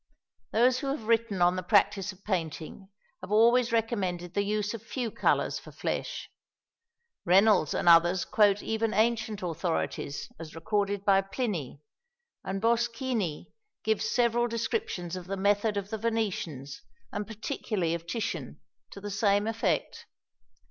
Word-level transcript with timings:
Those 0.51 0.79
who 0.79 0.87
have 0.87 1.03
written 1.03 1.43
on 1.43 1.55
the 1.55 1.61
practice 1.61 2.11
of 2.11 2.23
painting 2.25 2.89
have 3.21 3.31
always 3.31 3.71
recommended 3.71 4.33
the 4.33 4.41
use 4.41 4.73
of 4.73 4.81
few 4.81 5.11
colours 5.11 5.59
for 5.59 5.71
flesh. 5.71 6.27
Reynolds 7.23 7.75
and 7.75 7.87
others 7.87 8.25
quote 8.25 8.63
even 8.63 8.95
ancient 8.95 9.43
authorities 9.43 10.27
as 10.39 10.55
recorded 10.55 11.05
by 11.05 11.21
Pliny, 11.21 11.83
and 12.43 12.59
Boschini 12.59 13.53
gives 13.83 14.09
several 14.09 14.47
descriptions 14.47 15.15
of 15.15 15.27
the 15.27 15.37
method 15.37 15.77
of 15.77 15.91
the 15.91 15.99
Venetians, 15.99 16.81
and 17.11 17.27
particularly 17.27 17.93
of 17.93 18.07
Titian, 18.07 18.59
to 18.89 19.01
the 19.01 19.11
same 19.11 19.45
effect. 19.45 20.07